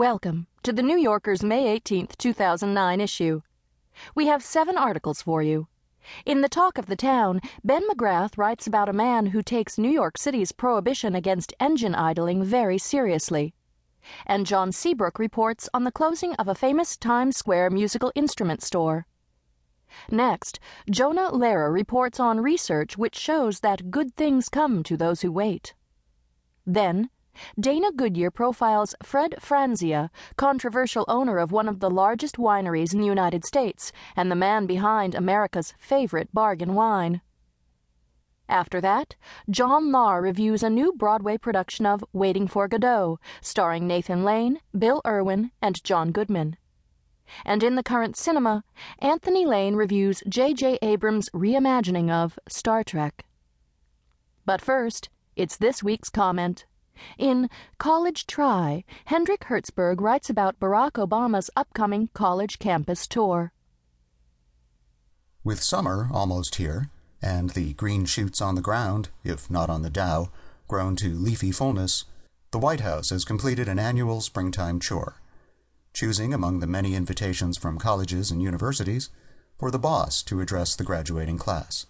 [0.00, 3.42] Welcome to the New Yorker's May 18, 2009 issue.
[4.14, 5.68] We have seven articles for you.
[6.24, 9.90] In the talk of the town, Ben McGrath writes about a man who takes New
[9.90, 13.52] York City's prohibition against engine idling very seriously.
[14.24, 19.06] And John Seabrook reports on the closing of a famous Times Square musical instrument store.
[20.10, 20.58] Next,
[20.90, 25.74] Jonah Lehrer reports on research which shows that good things come to those who wait.
[26.66, 27.10] Then,
[27.58, 33.06] Dana Goodyear profiles Fred Franzia, controversial owner of one of the largest wineries in the
[33.06, 37.20] United States and the man behind America's favorite bargain wine.
[38.48, 39.14] After that,
[39.48, 45.00] John Lahr reviews a new Broadway production of Waiting for Godot, starring Nathan Lane, Bill
[45.06, 46.56] Irwin, and John Goodman.
[47.44, 48.64] And in the current cinema,
[48.98, 50.80] Anthony Lane reviews J.J.
[50.82, 53.24] Abrams' reimagining of Star Trek.
[54.44, 56.66] But first, it's this week's comment.
[57.18, 63.52] In College Try, Hendrik Hertzberg writes about Barack Obama's upcoming college campus tour.
[65.42, 66.90] With summer almost here,
[67.22, 70.30] and the green shoots on the ground, if not on the Dow,
[70.68, 72.04] grown to leafy fullness,
[72.50, 75.16] the White House has completed an annual springtime chore,
[75.92, 79.10] choosing among the many invitations from colleges and universities
[79.58, 81.86] for the boss to address the graduating class.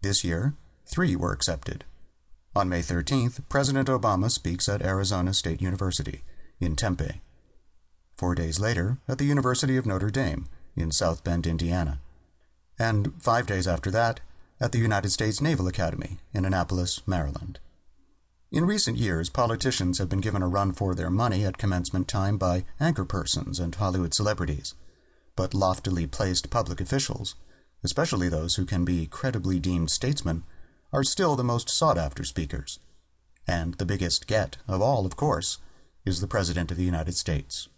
[0.00, 0.54] This year,
[0.86, 1.84] three were accepted.
[2.54, 6.22] On May 13th, President Obama speaks at Arizona State University
[6.60, 7.22] in Tempe.
[8.14, 11.98] Four days later, at the University of Notre Dame in South Bend, Indiana.
[12.78, 14.20] And five days after that,
[14.60, 17.58] at the United States Naval Academy in Annapolis, Maryland.
[18.50, 22.36] In recent years, politicians have been given a run for their money at commencement time
[22.36, 24.74] by anchor persons and Hollywood celebrities.
[25.36, 27.34] But loftily placed public officials,
[27.82, 30.44] especially those who can be credibly deemed statesmen,
[30.92, 32.78] are still the most sought after speakers.
[33.46, 35.58] And the biggest get of all, of course,
[36.04, 37.68] is the President of the United States.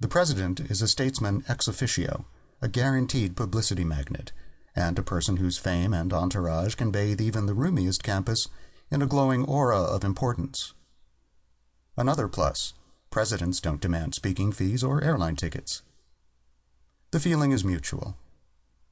[0.00, 2.26] The President is a statesman ex officio,
[2.60, 4.32] a guaranteed publicity magnet,
[4.74, 8.48] and a person whose fame and entourage can bathe even the roomiest campus
[8.90, 10.74] in a glowing aura of importance.
[11.96, 12.74] Another plus
[13.10, 15.82] presidents don't demand speaking fees or airline tickets.
[17.12, 18.16] The feeling is mutual.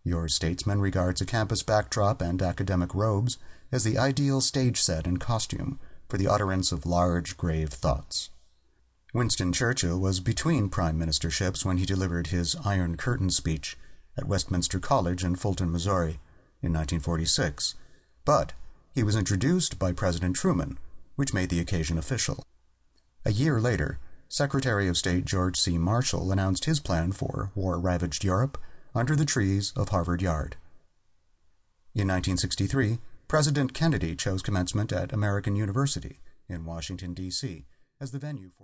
[0.06, 3.38] Your statesman regards a campus backdrop and academic robes
[3.72, 8.28] as the ideal stage set and costume for the utterance of large, grave thoughts.
[9.14, 13.78] Winston Churchill was between prime ministerships when he delivered his Iron Curtain speech
[14.16, 16.20] at Westminster College in Fulton, Missouri,
[16.60, 17.74] in 1946,
[18.26, 18.52] but
[18.92, 20.78] he was introduced by President Truman,
[21.16, 22.44] which made the occasion official.
[23.24, 23.98] A year later,
[24.28, 25.78] Secretary of State George C.
[25.78, 28.58] Marshall announced his plan for war ravaged Europe
[28.94, 30.56] under the trees of Harvard Yard.
[31.94, 37.66] In 1963, President Kennedy chose commencement at American University in Washington, D.C.
[38.00, 38.62] as the venue for